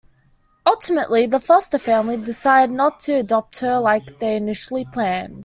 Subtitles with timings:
[0.65, 5.37] Ultimately, the foster family decide not to adopt her like they initially planned.